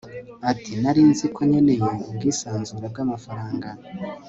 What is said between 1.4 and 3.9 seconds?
nkeneye ubwisanzure bwamafaranga